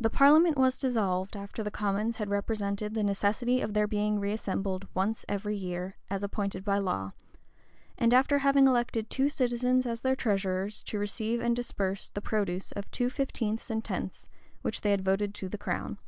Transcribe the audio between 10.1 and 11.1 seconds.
treasurers, to